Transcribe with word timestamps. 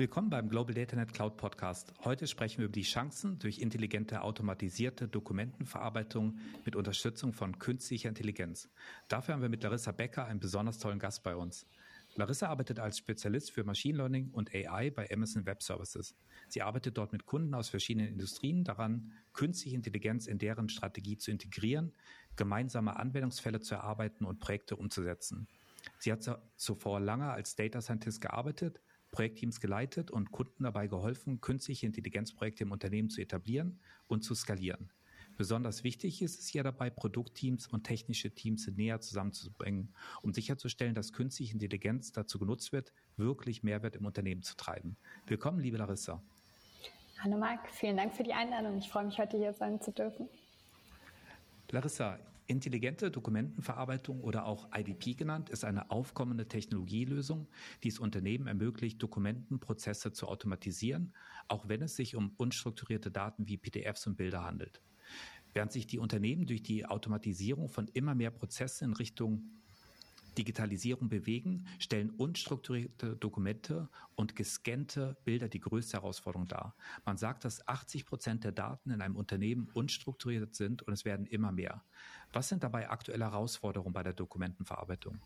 Willkommen 0.00 0.30
beim 0.30 0.48
Global 0.48 0.72
DataNet 0.74 1.12
Cloud 1.12 1.36
Podcast. 1.36 1.92
Heute 2.04 2.26
sprechen 2.26 2.58
wir 2.58 2.64
über 2.64 2.72
die 2.72 2.84
Chancen 2.84 3.38
durch 3.38 3.58
intelligente 3.58 4.22
automatisierte 4.22 5.08
Dokumentenverarbeitung 5.08 6.38
mit 6.64 6.74
Unterstützung 6.74 7.34
von 7.34 7.58
künstlicher 7.58 8.08
Intelligenz. 8.08 8.70
Dafür 9.08 9.34
haben 9.34 9.42
wir 9.42 9.50
mit 9.50 9.62
Larissa 9.62 9.92
Becker 9.92 10.24
einen 10.24 10.40
besonders 10.40 10.78
tollen 10.78 10.98
Gast 10.98 11.22
bei 11.22 11.36
uns. 11.36 11.66
Larissa 12.14 12.48
arbeitet 12.48 12.78
als 12.78 12.96
Spezialist 12.96 13.50
für 13.50 13.62
Machine 13.62 13.98
Learning 13.98 14.30
und 14.30 14.54
AI 14.54 14.90
bei 14.90 15.06
Amazon 15.12 15.44
Web 15.44 15.62
Services. 15.62 16.16
Sie 16.48 16.62
arbeitet 16.62 16.96
dort 16.96 17.12
mit 17.12 17.26
Kunden 17.26 17.52
aus 17.52 17.68
verschiedenen 17.68 18.08
Industrien 18.08 18.64
daran, 18.64 19.12
künstliche 19.34 19.76
Intelligenz 19.76 20.26
in 20.26 20.38
deren 20.38 20.70
Strategie 20.70 21.18
zu 21.18 21.30
integrieren, 21.30 21.92
gemeinsame 22.36 22.96
Anwendungsfälle 22.96 23.60
zu 23.60 23.74
erarbeiten 23.74 24.24
und 24.24 24.40
Projekte 24.40 24.76
umzusetzen. 24.76 25.46
Sie 25.98 26.12
hat 26.12 26.40
zuvor 26.56 27.00
lange 27.00 27.30
als 27.30 27.56
Data 27.56 27.80
Scientist 27.80 28.20
gearbeitet, 28.20 28.80
Projektteams 29.10 29.60
geleitet 29.60 30.10
und 30.10 30.30
Kunden 30.30 30.64
dabei 30.64 30.86
geholfen, 30.86 31.40
künstliche 31.40 31.86
Intelligenzprojekte 31.86 32.64
im 32.64 32.72
Unternehmen 32.72 33.10
zu 33.10 33.20
etablieren 33.20 33.80
und 34.06 34.22
zu 34.22 34.34
skalieren. 34.34 34.92
Besonders 35.36 35.84
wichtig 35.84 36.20
ist 36.20 36.38
es 36.38 36.48
hier 36.48 36.62
dabei, 36.62 36.90
Produktteams 36.90 37.66
und 37.66 37.84
technische 37.84 38.30
Teams 38.30 38.66
näher 38.68 39.00
zusammenzubringen, 39.00 39.94
um 40.22 40.34
sicherzustellen, 40.34 40.94
dass 40.94 41.12
künstliche 41.12 41.54
Intelligenz 41.54 42.12
dazu 42.12 42.38
genutzt 42.38 42.72
wird, 42.72 42.92
wirklich 43.16 43.62
Mehrwert 43.62 43.96
im 43.96 44.04
Unternehmen 44.04 44.42
zu 44.42 44.54
treiben. 44.56 44.98
Willkommen, 45.26 45.60
liebe 45.60 45.78
Larissa. 45.78 46.22
Hallo 47.20 47.38
Marc, 47.38 47.70
vielen 47.70 47.96
Dank 47.96 48.14
für 48.14 48.22
die 48.22 48.32
Einladung. 48.32 48.78
Ich 48.78 48.90
freue 48.90 49.04
mich, 49.04 49.18
heute 49.18 49.38
hier 49.38 49.52
sein 49.54 49.80
zu 49.80 49.92
dürfen. 49.92 50.28
Larissa, 51.70 52.18
intelligente 52.50 53.12
Dokumentenverarbeitung 53.12 54.20
oder 54.20 54.44
auch 54.44 54.68
IDP 54.76 55.14
genannt, 55.14 55.50
ist 55.50 55.64
eine 55.64 55.90
aufkommende 55.90 56.48
Technologielösung, 56.48 57.46
die 57.84 57.88
es 57.88 58.00
Unternehmen 58.00 58.48
ermöglicht, 58.48 59.00
Dokumentenprozesse 59.00 60.12
zu 60.12 60.26
automatisieren, 60.26 61.14
auch 61.46 61.68
wenn 61.68 61.80
es 61.80 61.94
sich 61.94 62.16
um 62.16 62.34
unstrukturierte 62.36 63.12
Daten 63.12 63.46
wie 63.46 63.56
PDFs 63.56 64.08
und 64.08 64.16
Bilder 64.16 64.44
handelt. 64.44 64.82
Während 65.54 65.70
sich 65.70 65.86
die 65.86 66.00
Unternehmen 66.00 66.46
durch 66.46 66.62
die 66.62 66.86
Automatisierung 66.86 67.68
von 67.68 67.88
immer 67.88 68.16
mehr 68.16 68.30
Prozessen 68.30 68.90
in 68.90 68.92
Richtung 68.94 69.44
Digitalisierung 70.38 71.08
bewegen, 71.08 71.66
stellen 71.78 72.10
unstrukturierte 72.10 73.16
Dokumente 73.16 73.88
und 74.16 74.36
gescannte 74.36 75.16
Bilder 75.24 75.48
die 75.48 75.60
größte 75.60 75.98
Herausforderung 75.98 76.48
dar. 76.48 76.74
Man 77.04 77.16
sagt, 77.16 77.44
dass 77.44 77.66
80 77.66 78.06
Prozent 78.06 78.44
der 78.44 78.52
Daten 78.52 78.90
in 78.90 79.02
einem 79.02 79.16
Unternehmen 79.16 79.68
unstrukturiert 79.74 80.54
sind 80.54 80.82
und 80.82 80.92
es 80.92 81.04
werden 81.04 81.26
immer 81.26 81.52
mehr. 81.52 81.82
Was 82.32 82.48
sind 82.48 82.62
dabei 82.62 82.90
aktuelle 82.90 83.24
Herausforderungen 83.24 83.92
bei 83.92 84.02
der 84.02 84.12
Dokumentenverarbeitung? 84.12 85.18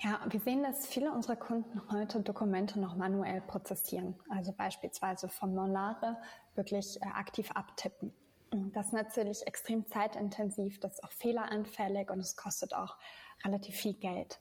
Ja, 0.00 0.20
wir 0.28 0.40
sehen, 0.40 0.62
dass 0.62 0.86
viele 0.86 1.10
unserer 1.10 1.36
Kunden 1.36 1.80
heute 1.90 2.20
Dokumente 2.20 2.78
noch 2.78 2.96
manuell 2.96 3.40
prozessieren, 3.40 4.14
also 4.28 4.52
beispielsweise 4.52 5.28
Formulare 5.28 6.18
wirklich 6.54 7.00
äh, 7.00 7.06
aktiv 7.06 7.50
abtippen. 7.52 8.12
Das 8.50 8.86
ist 8.86 8.92
natürlich 8.92 9.46
extrem 9.46 9.86
zeitintensiv, 9.86 10.78
das 10.80 10.94
ist 10.94 11.04
auch 11.04 11.12
fehleranfällig 11.12 12.10
und 12.10 12.20
es 12.20 12.36
kostet 12.36 12.74
auch 12.74 12.96
relativ 13.44 13.74
viel 13.76 13.94
Geld. 13.94 14.40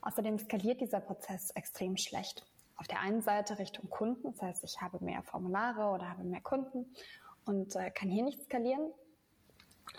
Außerdem 0.00 0.38
skaliert 0.38 0.80
dieser 0.80 1.00
Prozess 1.00 1.50
extrem 1.50 1.96
schlecht. 1.96 2.46
Auf 2.76 2.88
der 2.88 3.00
einen 3.00 3.22
Seite 3.22 3.58
Richtung 3.58 3.88
Kunden, 3.90 4.32
das 4.32 4.42
heißt, 4.42 4.64
ich 4.64 4.80
habe 4.80 5.04
mehr 5.04 5.22
Formulare 5.22 5.90
oder 5.90 6.08
habe 6.08 6.24
mehr 6.24 6.40
Kunden 6.40 6.94
und 7.44 7.76
äh, 7.76 7.90
kann 7.90 8.08
hier 8.08 8.24
nicht 8.24 8.42
skalieren. 8.42 8.92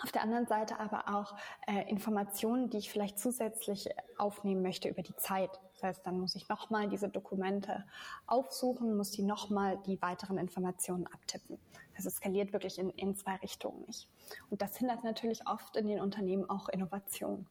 Auf 0.02 0.12
der 0.12 0.22
anderen 0.22 0.46
Seite 0.46 0.80
aber 0.80 1.14
auch 1.14 1.36
äh, 1.66 1.88
Informationen, 1.88 2.68
die 2.70 2.78
ich 2.78 2.90
vielleicht 2.90 3.18
zusätzlich 3.18 3.88
aufnehmen 4.18 4.62
möchte 4.62 4.88
über 4.88 5.02
die 5.02 5.14
Zeit. 5.16 5.50
Das 5.84 5.98
heißt, 5.98 6.06
dann 6.06 6.18
muss 6.18 6.34
ich 6.34 6.48
nochmal 6.48 6.88
diese 6.88 7.10
Dokumente 7.10 7.84
aufsuchen, 8.26 8.96
muss 8.96 9.10
die 9.10 9.22
nochmal 9.22 9.78
die 9.86 10.00
weiteren 10.00 10.38
Informationen 10.38 11.06
abtippen. 11.08 11.58
Das 11.94 12.06
skaliert 12.06 12.54
wirklich 12.54 12.78
in, 12.78 12.88
in 12.88 13.14
zwei 13.14 13.36
Richtungen 13.36 13.84
nicht. 13.86 14.08
Und 14.48 14.62
das 14.62 14.78
hindert 14.78 15.04
natürlich 15.04 15.46
oft 15.46 15.76
in 15.76 15.86
den 15.86 16.00
Unternehmen 16.00 16.48
auch 16.48 16.70
Innovation. 16.70 17.46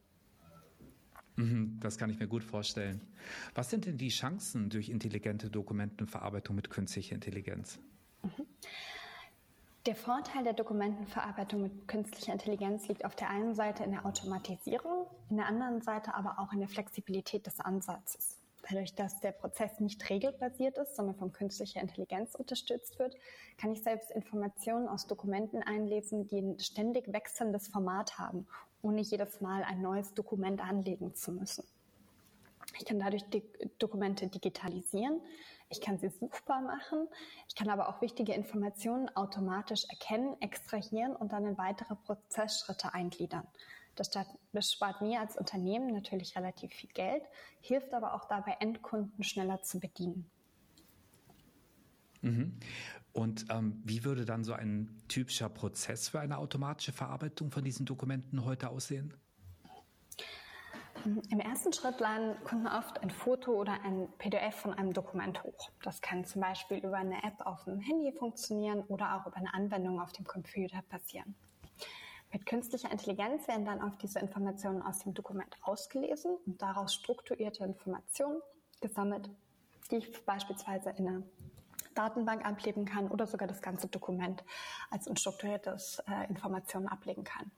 Mhm, 1.36 1.78
das 1.78 1.96
kann 1.96 2.10
ich 2.10 2.18
mir 2.18 2.26
gut 2.26 2.42
vorstellen. 2.42 3.00
Was 3.54 3.70
sind 3.70 3.86
denn 3.86 3.98
die 3.98 4.08
Chancen 4.08 4.68
durch 4.68 4.88
intelligente 4.88 5.48
Dokumentenverarbeitung 5.48 6.56
mit 6.56 6.70
künstlicher 6.70 7.14
Intelligenz? 7.14 7.78
Mhm. 8.24 8.46
Der 9.86 9.94
Vorteil 9.94 10.44
der 10.44 10.54
Dokumentenverarbeitung 10.54 11.60
mit 11.60 11.86
künstlicher 11.88 12.32
Intelligenz 12.32 12.88
liegt 12.88 13.04
auf 13.04 13.14
der 13.16 13.28
einen 13.28 13.54
Seite 13.54 13.84
in 13.84 13.90
der 13.90 14.06
Automatisierung, 14.06 15.06
in 15.28 15.36
der 15.36 15.44
anderen 15.44 15.82
Seite 15.82 16.14
aber 16.14 16.38
auch 16.38 16.54
in 16.54 16.60
der 16.60 16.70
Flexibilität 16.70 17.46
des 17.46 17.60
Ansatzes. 17.60 18.40
Dadurch, 18.66 18.94
dass 18.94 19.20
der 19.20 19.32
Prozess 19.32 19.80
nicht 19.80 20.08
regelbasiert 20.08 20.78
ist, 20.78 20.96
sondern 20.96 21.16
von 21.16 21.34
künstlicher 21.34 21.82
Intelligenz 21.82 22.34
unterstützt 22.34 22.98
wird, 22.98 23.14
kann 23.58 23.72
ich 23.72 23.82
selbst 23.82 24.10
Informationen 24.10 24.88
aus 24.88 25.06
Dokumenten 25.06 25.62
einlesen, 25.62 26.28
die 26.28 26.38
ein 26.38 26.58
ständig 26.60 27.12
wechselndes 27.12 27.68
Format 27.68 28.18
haben, 28.18 28.46
ohne 28.80 29.02
jedes 29.02 29.42
Mal 29.42 29.64
ein 29.64 29.82
neues 29.82 30.14
Dokument 30.14 30.64
anlegen 30.64 31.14
zu 31.14 31.30
müssen. 31.30 31.64
Ich 32.78 32.84
kann 32.84 32.98
dadurch 32.98 33.24
die 33.30 33.42
Dokumente 33.78 34.28
digitalisieren, 34.28 35.20
ich 35.68 35.80
kann 35.80 35.98
sie 35.98 36.08
suchbar 36.08 36.60
machen, 36.60 37.08
ich 37.48 37.54
kann 37.54 37.68
aber 37.68 37.88
auch 37.88 38.00
wichtige 38.00 38.32
Informationen 38.34 39.08
automatisch 39.16 39.84
erkennen, 39.88 40.36
extrahieren 40.40 41.16
und 41.16 41.32
dann 41.32 41.46
in 41.46 41.58
weitere 41.58 41.94
Prozessschritte 41.94 42.94
eingliedern. 42.94 43.46
Das 43.94 44.72
spart 44.72 45.00
mir 45.02 45.20
als 45.20 45.36
Unternehmen 45.36 45.92
natürlich 45.92 46.36
relativ 46.36 46.72
viel 46.72 46.90
Geld, 46.90 47.22
hilft 47.60 47.94
aber 47.94 48.14
auch 48.14 48.26
dabei, 48.26 48.56
Endkunden 48.60 49.22
schneller 49.22 49.62
zu 49.62 49.78
bedienen. 49.78 50.30
Mhm. 52.22 52.58
Und 53.12 53.46
ähm, 53.50 53.80
wie 53.84 54.02
würde 54.02 54.24
dann 54.24 54.42
so 54.42 54.54
ein 54.54 55.00
typischer 55.06 55.48
Prozess 55.48 56.08
für 56.08 56.20
eine 56.20 56.38
automatische 56.38 56.92
Verarbeitung 56.92 57.52
von 57.52 57.62
diesen 57.62 57.86
Dokumenten 57.86 58.44
heute 58.44 58.70
aussehen? 58.70 59.14
Im 61.04 61.38
ersten 61.38 61.70
Schritt 61.74 62.00
laden 62.00 62.34
Kunden 62.44 62.66
oft 62.66 63.02
ein 63.02 63.10
Foto 63.10 63.52
oder 63.52 63.74
ein 63.84 64.08
PDF 64.16 64.54
von 64.54 64.72
einem 64.72 64.94
Dokument 64.94 65.42
hoch. 65.42 65.70
Das 65.82 66.00
kann 66.00 66.24
zum 66.24 66.40
Beispiel 66.40 66.78
über 66.78 66.96
eine 66.96 67.22
App 67.22 67.44
auf 67.44 67.64
dem 67.64 67.78
Handy 67.78 68.10
funktionieren 68.12 68.80
oder 68.88 69.16
auch 69.16 69.26
über 69.26 69.36
eine 69.36 69.52
Anwendung 69.52 70.00
auf 70.00 70.12
dem 70.12 70.24
Computer 70.24 70.80
passieren. 70.88 71.34
Mit 72.32 72.46
künstlicher 72.46 72.90
Intelligenz 72.90 73.46
werden 73.48 73.66
dann 73.66 73.82
auf 73.82 73.98
diese 73.98 74.18
Informationen 74.18 74.80
aus 74.80 75.00
dem 75.00 75.12
Dokument 75.12 75.54
ausgelesen 75.60 76.36
und 76.46 76.62
daraus 76.62 76.94
strukturierte 76.94 77.64
Informationen 77.64 78.40
gesammelt, 78.80 79.28
die 79.90 79.96
ich 79.96 80.24
beispielsweise 80.24 80.90
in 80.96 81.06
einer 81.06 81.22
Datenbank 81.94 82.46
ablegen 82.46 82.86
kann 82.86 83.08
oder 83.08 83.26
sogar 83.26 83.46
das 83.46 83.60
ganze 83.60 83.88
Dokument 83.88 84.42
als 84.90 85.06
unstrukturiertes 85.06 86.02
äh, 86.08 86.28
Informationen 86.30 86.88
ablegen 86.88 87.24
kann. 87.24 87.50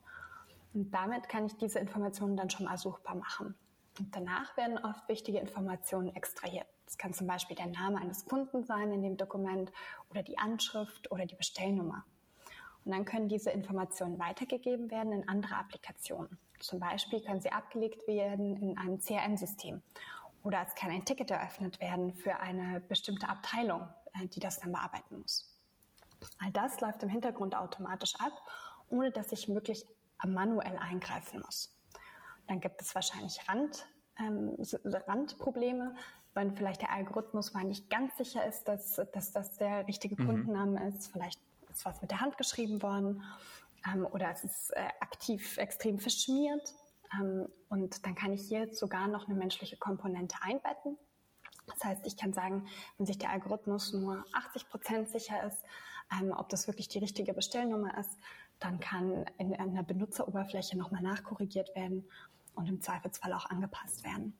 Und 0.77 0.91
damit 0.91 1.27
kann 1.27 1.43
ich 1.43 1.57
diese 1.57 1.79
Informationen 1.79 2.37
dann 2.37 2.51
schon 2.51 2.67
mal 2.67 2.77
suchbar 2.77 3.15
machen. 3.15 3.55
Und 3.97 4.15
danach 4.15 4.55
werden 4.57 4.77
oft 4.77 5.09
wichtige 5.09 5.39
Informationen 5.39 6.15
extrahiert. 6.15 6.67
Das 6.85 6.99
kann 6.99 7.13
zum 7.13 7.25
Beispiel 7.25 7.55
der 7.55 7.65
Name 7.65 7.99
eines 7.99 8.25
Kunden 8.25 8.63
sein 8.63 8.91
in 8.91 9.01
dem 9.01 9.17
Dokument 9.17 9.71
oder 10.11 10.21
die 10.21 10.37
Anschrift 10.37 11.11
oder 11.11 11.25
die 11.25 11.33
Bestellnummer. 11.33 12.05
Und 12.85 12.91
dann 12.91 13.05
können 13.05 13.27
diese 13.27 13.49
Informationen 13.49 14.19
weitergegeben 14.19 14.91
werden 14.91 15.13
in 15.13 15.27
andere 15.27 15.55
Applikationen. 15.55 16.37
Zum 16.59 16.79
Beispiel 16.79 17.21
können 17.21 17.41
sie 17.41 17.51
abgelegt 17.51 18.07
werden 18.07 18.55
in 18.57 18.77
einem 18.77 18.99
CRM-System 18.99 19.81
oder 20.43 20.61
es 20.61 20.75
kann 20.75 20.91
ein 20.91 21.05
Ticket 21.05 21.31
eröffnet 21.31 21.81
werden 21.81 22.13
für 22.13 22.39
eine 22.39 22.81
bestimmte 22.81 23.27
Abteilung, 23.27 23.87
äh, 24.13 24.27
die 24.27 24.39
das 24.39 24.59
dann 24.59 24.73
bearbeiten 24.73 25.21
muss. 25.21 25.57
All 26.37 26.51
das 26.51 26.79
läuft 26.81 27.01
im 27.01 27.09
Hintergrund 27.09 27.55
automatisch 27.55 28.13
ab, 28.19 28.33
ohne 28.89 29.09
dass 29.09 29.31
ich 29.31 29.49
wirklich 29.49 29.83
manuell 30.25 30.77
eingreifen 30.77 31.41
muss. 31.41 31.73
Dann 32.47 32.59
gibt 32.59 32.81
es 32.81 32.95
wahrscheinlich 32.95 33.47
Rand, 33.47 33.85
ähm, 34.19 34.55
Randprobleme, 34.83 35.95
wenn 36.33 36.55
vielleicht 36.55 36.81
der 36.81 36.91
Algorithmus 36.91 37.53
mal 37.53 37.63
nicht 37.63 37.89
ganz 37.89 38.15
sicher 38.17 38.45
ist, 38.45 38.67
dass, 38.67 39.01
dass 39.13 39.31
das 39.31 39.57
der 39.57 39.87
richtige 39.87 40.21
mhm. 40.21 40.27
Kundenname 40.27 40.87
ist. 40.87 41.11
Vielleicht 41.11 41.41
ist 41.71 41.85
was 41.85 42.01
mit 42.01 42.11
der 42.11 42.21
Hand 42.21 42.37
geschrieben 42.37 42.81
worden 42.81 43.23
ähm, 43.91 44.05
oder 44.05 44.31
es 44.31 44.43
ist 44.43 44.71
äh, 44.71 44.87
aktiv 44.99 45.57
extrem 45.57 45.99
verschmiert. 45.99 46.73
Ähm, 47.19 47.47
und 47.69 48.05
dann 48.05 48.15
kann 48.15 48.33
ich 48.33 48.47
hier 48.47 48.73
sogar 48.73 49.07
noch 49.07 49.27
eine 49.27 49.37
menschliche 49.37 49.77
Komponente 49.77 50.37
einbetten. 50.41 50.97
Das 51.67 51.83
heißt, 51.83 52.05
ich 52.05 52.15
kann 52.15 52.33
sagen, 52.33 52.67
wenn 52.97 53.05
sich 53.05 53.17
der 53.17 53.29
Algorithmus 53.31 53.93
nur 53.93 54.23
80 54.33 54.69
Prozent 54.69 55.09
sicher 55.09 55.43
ist, 55.43 55.63
ähm, 56.11 56.31
ob 56.31 56.49
das 56.49 56.67
wirklich 56.67 56.87
die 56.87 56.99
richtige 56.99 57.33
Bestellnummer 57.33 57.97
ist, 57.97 58.17
dann 58.59 58.79
kann 58.79 59.25
in 59.37 59.53
einer 59.53 59.83
Benutzeroberfläche 59.83 60.77
nochmal 60.77 61.01
nachkorrigiert 61.01 61.75
werden 61.75 62.03
und 62.55 62.67
im 62.67 62.81
Zweifelsfall 62.81 63.33
auch 63.33 63.45
angepasst 63.49 64.03
werden. 64.03 64.33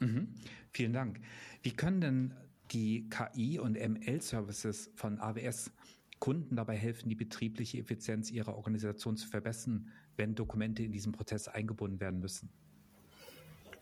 Mhm. 0.00 0.34
Vielen 0.72 0.92
Dank. 0.92 1.20
Wie 1.62 1.72
können 1.72 2.00
denn 2.00 2.34
die 2.72 3.08
KI 3.08 3.58
und 3.58 3.76
ML-Services 3.76 4.90
von 4.94 5.18
AWS 5.20 5.72
Kunden 6.18 6.56
dabei 6.56 6.76
helfen, 6.76 7.08
die 7.08 7.14
betriebliche 7.14 7.78
Effizienz 7.78 8.30
ihrer 8.30 8.56
Organisation 8.56 9.16
zu 9.16 9.28
verbessern, 9.28 9.90
wenn 10.16 10.34
Dokumente 10.34 10.82
in 10.82 10.92
diesen 10.92 11.12
Prozess 11.12 11.48
eingebunden 11.48 12.00
werden 12.00 12.20
müssen? 12.20 12.50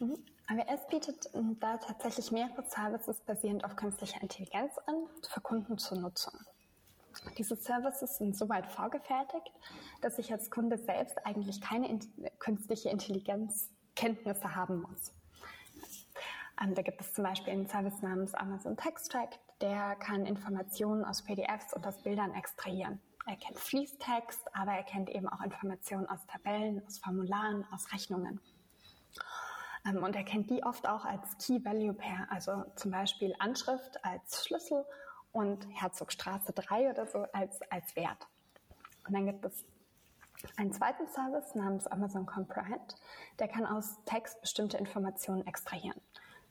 Mhm. 0.01 0.19
AWS 0.47 0.87
bietet 0.91 1.31
ähm, 1.35 1.57
da 1.59 1.79
tatsächlich 1.79 2.31
mehrere 2.31 2.65
Services 2.69 3.21
basierend 3.21 3.65
auf 3.65 3.77
künstlicher 3.77 4.21
Intelligenz 4.21 4.77
an 4.87 5.07
für 5.27 5.41
Kunden 5.41 5.79
zur 5.79 5.99
Nutzung. 5.99 6.35
Diese 7.39 7.57
Services 7.57 8.19
sind 8.19 8.37
soweit 8.37 8.67
vorgefertigt, 8.67 9.53
dass 10.01 10.19
ich 10.19 10.33
als 10.33 10.51
Kunde 10.51 10.79
selbst 10.79 11.25
eigentlich 11.27 11.61
keine 11.61 11.89
in 11.89 12.01
künstliche 12.39 12.91
Intelligenzkenntnisse 12.91 14.55
haben 14.55 14.83
muss. 14.83 15.13
Ähm, 16.63 16.75
da 16.75 16.83
gibt 16.83 17.01
es 17.01 17.13
zum 17.13 17.25
Beispiel 17.25 17.53
einen 17.53 17.67
Service 17.67 18.01
namens 18.03 18.35
Amazon 18.35 18.77
Text 18.77 19.11
Track, 19.11 19.39
der 19.61 19.97
kann 19.97 20.27
Informationen 20.27 21.05
aus 21.05 21.23
PDFs 21.23 21.73
und 21.75 21.87
aus 21.87 22.03
Bildern 22.03 22.35
extrahieren. 22.35 23.01
Er 23.27 23.37
kennt 23.37 23.59
Fließtext, 23.59 24.55
aber 24.55 24.73
er 24.73 24.85
kennt 24.85 25.09
eben 25.09 25.29
auch 25.29 25.41
Informationen 25.41 26.07
aus 26.09 26.27
Tabellen, 26.27 26.83
aus 26.87 26.99
Formularen, 26.99 27.65
aus 27.73 27.93
Rechnungen. 27.93 28.41
Ähm, 29.87 30.03
und 30.03 30.15
er 30.15 30.25
kennt 30.25 30.51
die 30.51 30.63
oft 30.63 30.87
auch 30.87 31.05
als 31.05 31.37
Key 31.39 31.65
Value 31.65 31.95
Pair, 31.95 32.27
also 32.31 32.65
zum 32.77 32.91
Beispiel 32.91 33.35
Anschrift 33.39 34.05
als 34.05 34.45
Schlüssel 34.45 34.85
und 35.35 35.67
Herzogstraße 35.75 36.53
3 36.53 36.91
oder 36.91 37.07
so 37.07 37.27
als, 37.33 37.61
als 37.71 37.95
Wert. 37.97 38.27
Und 39.07 39.15
dann 39.15 39.27
gibt 39.27 39.45
es 39.45 39.65
einen 40.57 40.73
zweiten 40.73 41.07
Service 41.09 41.55
namens 41.55 41.87
Amazon 41.87 42.25
Comprehend, 42.25 42.97
der 43.39 43.49
kann 43.49 43.67
aus 43.67 43.99
Text 44.07 44.41
bestimmte 44.41 44.79
Informationen 44.79 45.47
extrahieren. 45.47 46.01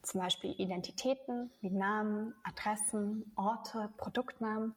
Zum 0.02 0.20
Beispiel 0.20 0.54
Identitäten 0.60 1.50
wie 1.62 1.70
Namen, 1.70 2.36
Adressen, 2.44 3.32
Orte, 3.36 3.90
Produktnamen 3.98 4.76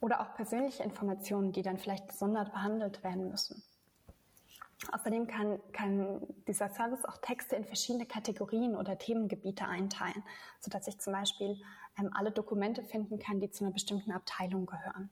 oder 0.00 0.20
auch 0.20 0.34
persönliche 0.34 0.82
Informationen, 0.82 1.52
die 1.52 1.62
dann 1.62 1.76
vielleicht 1.76 2.08
gesondert 2.08 2.52
behandelt 2.52 3.04
werden 3.04 3.28
müssen. 3.28 3.62
Außerdem 4.92 5.26
kann, 5.26 5.60
kann 5.72 6.22
dieser 6.46 6.70
Service 6.70 7.04
auch 7.04 7.18
Texte 7.18 7.56
in 7.56 7.64
verschiedene 7.64 8.06
Kategorien 8.06 8.76
oder 8.76 8.96
Themengebiete 8.96 9.66
einteilen, 9.66 10.22
sodass 10.60 10.86
ich 10.86 10.98
zum 10.98 11.12
Beispiel 11.12 11.60
ähm, 11.98 12.10
alle 12.14 12.30
Dokumente 12.30 12.82
finden 12.82 13.18
kann, 13.18 13.40
die 13.40 13.50
zu 13.50 13.64
einer 13.64 13.72
bestimmten 13.72 14.12
Abteilung 14.12 14.66
gehören. 14.66 15.10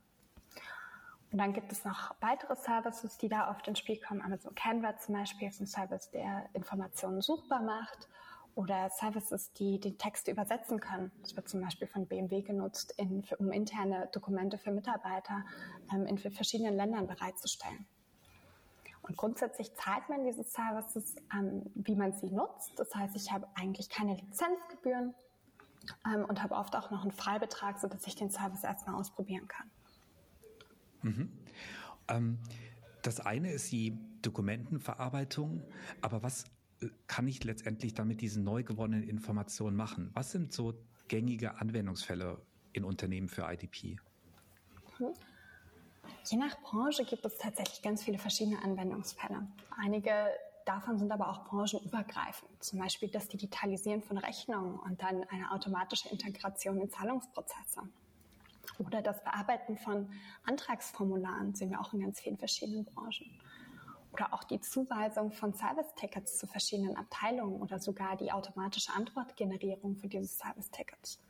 Und 1.32 1.38
dann 1.38 1.52
gibt 1.52 1.72
es 1.72 1.84
noch 1.84 2.14
weitere 2.20 2.54
Services, 2.56 3.18
die 3.18 3.28
da 3.28 3.50
oft 3.50 3.66
ins 3.68 3.80
Spiel 3.80 4.00
kommen. 4.00 4.22
Amazon 4.22 4.54
Canva 4.54 4.96
zum 4.98 5.16
Beispiel 5.16 5.48
ist 5.48 5.60
ein 5.60 5.66
Service, 5.66 6.10
der 6.10 6.48
Informationen 6.54 7.20
suchbar 7.20 7.62
macht 7.62 8.08
oder 8.54 8.88
Services, 8.90 9.52
die 9.52 9.78
die 9.78 9.98
Texte 9.98 10.30
übersetzen 10.30 10.80
können. 10.80 11.12
Das 11.20 11.36
wird 11.36 11.48
zum 11.48 11.60
Beispiel 11.60 11.88
von 11.88 12.06
BMW 12.06 12.42
genutzt, 12.42 12.94
in, 12.96 13.22
für, 13.22 13.36
um 13.36 13.52
interne 13.52 14.08
Dokumente 14.12 14.56
für 14.56 14.70
Mitarbeiter 14.70 15.44
ähm, 15.92 16.06
in 16.06 16.16
verschiedenen 16.16 16.74
Ländern 16.74 17.06
bereitzustellen. 17.06 17.86
Und 19.02 19.16
grundsätzlich 19.16 19.74
zahlt 19.74 20.08
man 20.08 20.24
diese 20.24 20.42
Services, 20.42 21.16
ähm, 21.32 21.70
wie 21.74 21.94
man 21.94 22.12
sie 22.12 22.30
nutzt. 22.30 22.72
Das 22.76 22.94
heißt, 22.94 23.14
ich 23.14 23.30
habe 23.30 23.46
eigentlich 23.54 23.88
keine 23.88 24.14
Lizenzgebühren 24.14 25.14
ähm, 26.06 26.24
und 26.24 26.42
habe 26.42 26.54
oft 26.54 26.76
auch 26.76 26.90
noch 26.90 27.02
einen 27.02 27.12
Freibetrag, 27.12 27.78
sodass 27.78 28.06
ich 28.06 28.14
den 28.14 28.30
Service 28.30 28.64
erstmal 28.64 28.94
ausprobieren 28.94 29.48
kann. 29.48 29.70
Mhm. 31.02 31.32
Ähm, 32.08 32.38
das 33.02 33.20
eine 33.20 33.52
ist 33.52 33.70
die 33.70 33.96
Dokumentenverarbeitung, 34.22 35.62
aber 36.00 36.22
was 36.22 36.44
äh, 36.80 36.88
kann 37.06 37.28
ich 37.28 37.44
letztendlich 37.44 37.94
dann 37.94 38.08
mit 38.08 38.20
diesen 38.20 38.44
neu 38.44 38.62
gewonnenen 38.62 39.08
Informationen 39.08 39.76
machen? 39.76 40.10
Was 40.14 40.32
sind 40.32 40.52
so 40.52 40.74
gängige 41.08 41.60
Anwendungsfälle 41.60 42.40
in 42.72 42.84
Unternehmen 42.84 43.28
für 43.28 43.50
IDP? 43.50 43.98
Mhm. 44.98 45.14
Je 46.28 46.38
nach 46.38 46.60
Branche 46.62 47.04
gibt 47.04 47.24
es 47.24 47.38
tatsächlich 47.38 47.82
ganz 47.82 48.02
viele 48.02 48.18
verschiedene 48.18 48.62
Anwendungsfälle. 48.62 49.46
Einige 49.76 50.10
davon 50.66 50.98
sind 50.98 51.10
aber 51.10 51.30
auch 51.30 51.44
branchenübergreifend. 51.44 52.62
Zum 52.62 52.78
Beispiel 52.78 53.08
das 53.08 53.28
Digitalisieren 53.28 54.02
von 54.02 54.18
Rechnungen 54.18 54.78
und 54.80 55.00
dann 55.02 55.24
eine 55.24 55.50
automatische 55.52 56.08
Integration 56.10 56.78
in 56.80 56.90
Zahlungsprozesse. 56.90 57.82
Oder 58.78 59.00
das 59.00 59.22
Bearbeiten 59.22 59.78
von 59.78 60.10
Antragsformularen 60.44 61.54
sehen 61.54 61.70
wir 61.70 61.80
auch 61.80 61.92
in 61.92 62.00
ganz 62.00 62.20
vielen 62.20 62.36
verschiedenen 62.36 62.84
Branchen. 62.84 63.30
Oder 64.12 64.34
auch 64.34 64.44
die 64.44 64.60
Zuweisung 64.60 65.30
von 65.30 65.54
Service-Tickets 65.54 66.38
zu 66.38 66.46
verschiedenen 66.46 66.96
Abteilungen 66.96 67.60
oder 67.60 67.78
sogar 67.78 68.16
die 68.16 68.32
automatische 68.32 68.92
Antwortgenerierung 68.92 69.96
für 69.96 70.08
diese 70.08 70.26
Service-Tickets. 70.26 71.20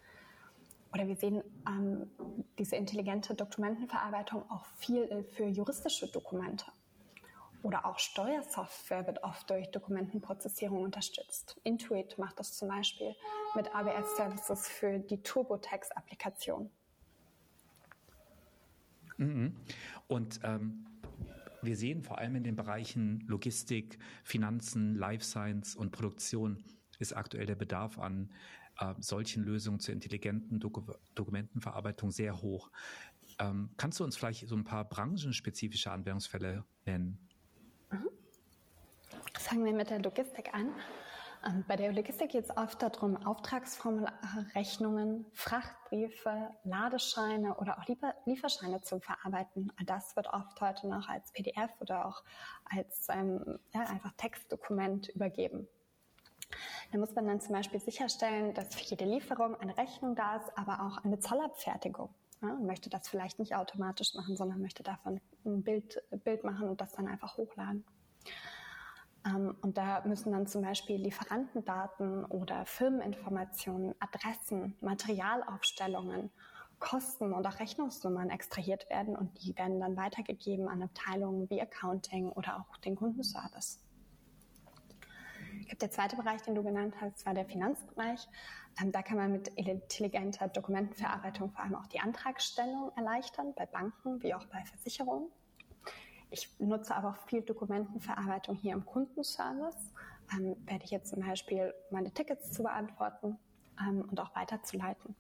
Oder 0.92 1.08
wir 1.08 1.16
sehen 1.16 1.42
ähm, 1.68 2.10
diese 2.58 2.76
intelligente 2.76 3.34
Dokumentenverarbeitung 3.34 4.48
auch 4.50 4.64
viel 4.76 5.24
für 5.32 5.46
juristische 5.46 6.06
Dokumente. 6.10 6.64
Oder 7.62 7.84
auch 7.86 7.98
Steuersoftware 7.98 9.06
wird 9.06 9.22
oft 9.22 9.48
durch 9.50 9.70
Dokumentenprozessierung 9.70 10.82
unterstützt. 10.82 11.58
Intuit 11.64 12.16
macht 12.18 12.38
das 12.38 12.56
zum 12.56 12.68
Beispiel 12.68 13.14
mit 13.54 13.74
AWS 13.74 14.16
Services 14.16 14.68
für 14.68 14.98
die 14.98 15.22
TurboTax-Applikation. 15.22 16.70
Mhm. 19.18 19.56
Und 20.08 20.40
ähm, 20.44 20.86
wir 21.62 21.76
sehen 21.76 22.02
vor 22.02 22.18
allem 22.18 22.36
in 22.36 22.44
den 22.44 22.56
Bereichen 22.56 23.24
Logistik, 23.26 23.98
Finanzen, 24.22 24.94
Life 24.94 25.24
Science 25.24 25.74
und 25.74 25.90
Produktion 25.90 26.62
ist 26.98 27.14
aktuell 27.14 27.46
der 27.46 27.56
Bedarf 27.56 27.98
an 27.98 28.30
äh, 28.78 28.94
solchen 29.00 29.42
Lösungen 29.42 29.80
zur 29.80 29.94
intelligenten 29.94 30.60
Doku 30.60 30.82
Dokumentenverarbeitung 31.14 32.10
sehr 32.10 32.40
hoch. 32.40 32.70
Ähm, 33.38 33.70
kannst 33.76 34.00
du 34.00 34.04
uns 34.04 34.16
vielleicht 34.16 34.48
so 34.48 34.56
ein 34.56 34.64
paar 34.64 34.88
branchenspezifische 34.88 35.90
Anwendungsfälle 35.90 36.64
nennen? 36.84 37.18
Fangen 39.46 39.64
wir 39.64 39.74
mit 39.74 39.90
der 39.90 40.00
Logistik 40.00 40.52
an. 40.54 40.74
Ähm, 41.46 41.64
bei 41.68 41.76
der 41.76 41.92
Logistik 41.92 42.32
geht 42.32 42.46
es 42.46 42.56
oft 42.56 42.82
darum, 42.82 43.16
Auftragsformulare, 43.24 44.44
Rechnungen, 44.56 45.24
Frachtbriefe, 45.34 46.50
Ladescheine 46.64 47.54
oder 47.54 47.78
auch 47.78 47.86
Liefer 47.86 48.12
Lieferscheine 48.24 48.82
zu 48.82 48.98
verarbeiten. 48.98 49.70
Das 49.84 50.16
wird 50.16 50.26
oft 50.26 50.60
heute 50.60 50.88
noch 50.88 51.08
als 51.08 51.30
PDF 51.30 51.70
oder 51.78 52.06
auch 52.06 52.24
als 52.64 53.06
ähm, 53.08 53.60
ja, 53.72 53.82
einfach 53.82 54.10
Textdokument 54.16 55.10
übergeben. 55.10 55.68
Da 56.90 56.98
muss 56.98 57.14
man 57.14 57.28
dann 57.28 57.40
zum 57.40 57.54
Beispiel 57.54 57.78
sicherstellen, 57.78 58.52
dass 58.52 58.74
für 58.74 58.82
jede 58.82 59.04
Lieferung 59.04 59.54
eine 59.60 59.78
Rechnung 59.78 60.16
da 60.16 60.38
ist, 60.38 60.58
aber 60.58 60.80
auch 60.84 61.04
eine 61.04 61.20
Zollabfertigung. 61.20 62.12
Ja, 62.42 62.48
möchte 62.54 62.90
das 62.90 63.08
vielleicht 63.08 63.38
nicht 63.38 63.54
automatisch 63.54 64.12
machen, 64.14 64.36
sondern 64.36 64.60
möchte 64.60 64.82
davon 64.82 65.20
ein 65.44 65.62
Bild, 65.62 66.02
Bild 66.24 66.42
machen 66.42 66.68
und 66.68 66.80
das 66.80 66.90
dann 66.94 67.06
einfach 67.06 67.36
hochladen. 67.36 67.84
Ähm, 69.26 69.56
und 69.60 69.76
da 69.76 70.02
müssen 70.04 70.32
dann 70.32 70.46
zum 70.46 70.62
Beispiel 70.62 70.96
Lieferantendaten 70.96 72.24
oder 72.26 72.64
Firmeninformationen, 72.66 73.94
Adressen, 73.98 74.76
Materialaufstellungen, 74.80 76.30
Kosten 76.78 77.32
und 77.32 77.46
auch 77.46 77.58
Rechnungsnummern 77.58 78.28
extrahiert 78.30 78.88
werden 78.90 79.16
und 79.16 79.42
die 79.42 79.56
werden 79.56 79.80
dann 79.80 79.96
weitergegeben 79.96 80.68
an 80.68 80.82
Abteilungen 80.82 81.48
wie 81.48 81.60
Accounting 81.60 82.30
oder 82.30 82.58
auch 82.58 82.76
den 82.78 82.96
Kundenservice. 82.96 83.80
Ich 85.60 85.68
glaube, 85.68 85.78
der 85.78 85.90
zweite 85.90 86.16
Bereich, 86.16 86.42
den 86.42 86.54
du 86.54 86.62
genannt 86.62 86.94
hast, 87.00 87.24
war 87.24 87.32
der 87.32 87.46
Finanzbereich. 87.46 88.28
Ähm, 88.80 88.92
da 88.92 89.02
kann 89.02 89.16
man 89.16 89.32
mit 89.32 89.48
intelligenter 89.48 90.48
Dokumentenverarbeitung 90.48 91.50
vor 91.50 91.64
allem 91.64 91.76
auch 91.76 91.86
die 91.86 91.98
Antragstellung 91.98 92.92
erleichtern, 92.94 93.54
bei 93.56 93.64
Banken 93.64 94.22
wie 94.22 94.34
auch 94.34 94.44
bei 94.46 94.62
Versicherungen. 94.66 95.30
Ich 96.30 96.50
nutze 96.58 96.94
aber 96.94 97.10
auch 97.10 97.28
viel 97.28 97.42
Dokumentenverarbeitung 97.42 98.56
hier 98.56 98.72
im 98.72 98.84
Kundenservice. 98.84 99.92
Ähm, 100.32 100.56
werde 100.66 100.84
ich 100.84 100.90
jetzt 100.90 101.10
zum 101.10 101.20
Beispiel 101.20 101.72
meine 101.90 102.10
Tickets 102.10 102.52
zu 102.52 102.64
beantworten 102.64 103.38
ähm, 103.80 104.04
und 104.10 104.18
auch 104.18 104.34
weiterzuleiten. 104.34 105.14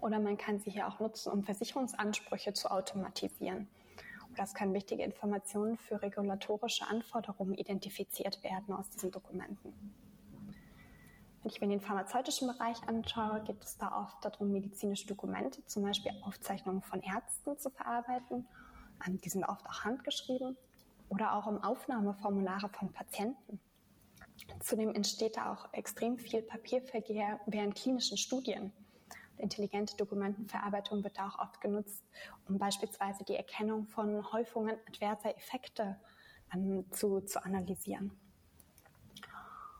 Oder 0.00 0.18
man 0.18 0.36
kann 0.36 0.58
sie 0.58 0.70
hier 0.70 0.86
auch 0.88 1.00
nutzen, 1.00 1.32
um 1.32 1.44
Versicherungsansprüche 1.44 2.52
zu 2.52 2.70
automatisieren. 2.70 3.68
Das 4.36 4.54
können 4.54 4.74
wichtige 4.74 5.02
Informationen 5.02 5.76
für 5.76 6.00
regulatorische 6.00 6.86
Anforderungen 6.86 7.54
identifiziert 7.54 8.42
werden 8.42 8.74
aus 8.74 8.88
diesen 8.90 9.10
Dokumenten. 9.10 9.72
Wenn 11.42 11.50
ich 11.50 11.60
mir 11.60 11.68
den 11.68 11.80
pharmazeutischen 11.80 12.48
Bereich 12.48 12.76
anschaue, 12.86 13.42
geht 13.42 13.62
es 13.62 13.76
da 13.76 14.00
oft 14.00 14.24
darum, 14.24 14.52
medizinische 14.52 15.06
Dokumente, 15.06 15.64
zum 15.66 15.82
Beispiel 15.82 16.12
Aufzeichnungen 16.22 16.82
von 16.82 17.02
Ärzten 17.02 17.58
zu 17.58 17.68
verarbeiten. 17.70 18.46
Ähm, 19.06 19.20
die 19.20 19.28
sind 19.28 19.44
oft 19.44 19.66
auch 19.66 19.84
handgeschrieben 19.84 20.56
oder 21.08 21.34
auch 21.34 21.46
um 21.46 21.62
Aufnahmeformulare 21.62 22.68
von 22.68 22.92
Patienten. 22.92 23.60
Zudem 24.60 24.94
entsteht 24.94 25.36
da 25.36 25.52
auch 25.52 25.72
extrem 25.72 26.18
viel 26.18 26.42
Papierverkehr 26.42 27.40
während 27.46 27.74
klinischen 27.74 28.16
Studien 28.16 28.72
intelligente 29.42 29.96
Dokumentenverarbeitung 29.96 31.04
wird 31.04 31.18
da 31.18 31.28
auch 31.28 31.38
oft 31.38 31.60
genutzt, 31.60 32.02
um 32.48 32.58
beispielsweise 32.58 33.24
die 33.24 33.36
Erkennung 33.36 33.86
von 33.86 34.32
Häufungen 34.32 34.76
adverser 34.88 35.36
Effekte 35.36 35.98
ähm, 36.54 36.84
zu, 36.90 37.20
zu 37.20 37.44
analysieren. 37.44 38.12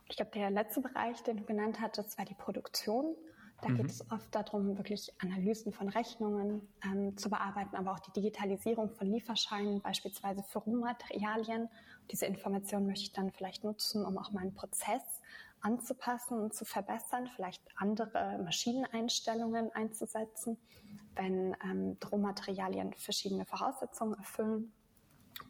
Ich 0.09 0.17
glaube, 0.17 0.33
der 0.33 0.50
letzte 0.50 0.81
Bereich, 0.81 1.23
den 1.23 1.38
du 1.38 1.45
genannt 1.45 1.81
hattest, 1.81 2.19
war 2.19 2.25
die 2.26 2.35
Produktion. 2.35 3.14
Da 3.62 3.69
mhm. 3.69 3.76
geht 3.76 3.90
es 3.90 4.11
oft 4.11 4.35
darum, 4.35 4.76
wirklich 4.76 5.12
Analysen 5.23 5.73
von 5.73 5.88
Rechnungen 5.88 6.69
ähm, 6.85 7.16
zu 7.16 7.31
bearbeiten, 7.31 7.76
aber 7.76 7.92
auch 7.92 8.00
die 8.00 8.12
Digitalisierung 8.12 8.90
von 8.90 9.07
Lieferscheinen, 9.07 9.81
beispielsweise 9.81 10.42
für 10.42 10.59
Rohmaterialien. 10.59 11.69
Diese 12.11 12.26
Informationen 12.26 12.87
möchte 12.87 13.04
ich 13.04 13.12
dann 13.12 13.31
vielleicht 13.31 13.62
nutzen, 13.62 14.04
um 14.04 14.19
auch 14.19 14.33
meinen 14.33 14.52
Prozess 14.52 15.02
anzupassen 15.61 16.38
und 16.40 16.54
zu 16.54 16.64
verbessern, 16.64 17.28
vielleicht 17.37 17.62
andere 17.76 18.40
Maschineneinstellungen 18.42 19.71
einzusetzen, 19.71 20.59
wenn 21.14 21.57
ähm, 21.64 21.97
Rohmaterialien 22.11 22.92
verschiedene 22.95 23.45
Voraussetzungen 23.45 24.19
erfüllen 24.19 24.73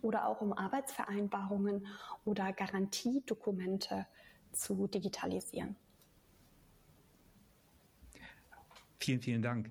oder 0.03 0.29
auch 0.29 0.43
um 0.43 0.53
Arbeitsvereinbarungen 0.53 1.87
oder 2.27 2.53
Garantiedokumente 2.53 4.07
zu 4.53 4.87
digitalisieren. 4.87 5.77
Vielen, 9.03 9.21
vielen 9.21 9.43
Dank. 9.43 9.69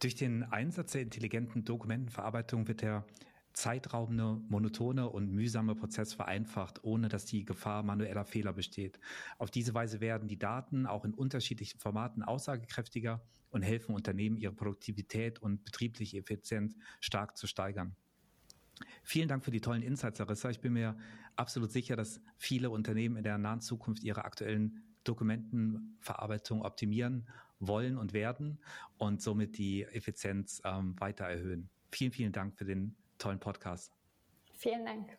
Durch 0.00 0.16
den 0.16 0.42
Einsatz 0.42 0.90
der 0.92 1.02
intelligenten 1.02 1.64
Dokumentenverarbeitung 1.64 2.66
wird 2.66 2.82
der 2.82 3.06
zeitraubende, 3.52 4.40
monotone 4.48 5.08
und 5.08 5.30
mühsame 5.30 5.76
Prozess 5.76 6.12
vereinfacht, 6.12 6.82
ohne 6.82 7.08
dass 7.08 7.24
die 7.24 7.44
Gefahr 7.44 7.84
manueller 7.84 8.24
Fehler 8.24 8.52
besteht. 8.52 8.98
Auf 9.38 9.52
diese 9.52 9.74
Weise 9.74 10.00
werden 10.00 10.26
die 10.26 10.40
Daten 10.40 10.86
auch 10.86 11.04
in 11.04 11.14
unterschiedlichen 11.14 11.78
Formaten 11.78 12.24
aussagekräftiger 12.24 13.22
und 13.50 13.62
helfen 13.62 13.94
Unternehmen, 13.94 14.36
ihre 14.36 14.52
Produktivität 14.52 15.40
und 15.40 15.64
betriebliche 15.64 16.18
Effizienz 16.18 16.74
stark 16.98 17.36
zu 17.36 17.46
steigern. 17.46 17.94
Vielen 19.04 19.28
Dank 19.28 19.44
für 19.44 19.52
die 19.52 19.60
tollen 19.60 19.82
Insights, 19.82 20.18
Larissa. 20.18 20.50
Ich 20.50 20.60
bin 20.60 20.72
mir 20.72 20.96
absolut 21.36 21.70
sicher, 21.70 21.94
dass 21.94 22.20
viele 22.38 22.70
Unternehmen 22.70 23.18
in 23.18 23.22
der 23.22 23.38
nahen 23.38 23.60
Zukunft 23.60 24.02
ihre 24.02 24.24
aktuellen 24.24 24.82
Dokumentenverarbeitung 25.04 26.62
optimieren 26.62 27.28
wollen 27.60 27.96
und 27.96 28.12
werden 28.12 28.58
und 28.98 29.22
somit 29.22 29.58
die 29.58 29.84
Effizienz 29.84 30.60
ähm, 30.64 30.98
weiter 31.00 31.24
erhöhen. 31.24 31.68
Vielen, 31.90 32.12
vielen 32.12 32.32
Dank 32.32 32.56
für 32.56 32.64
den 32.64 32.96
tollen 33.18 33.40
Podcast. 33.40 33.92
Vielen 34.54 34.84
Dank. 34.84 35.16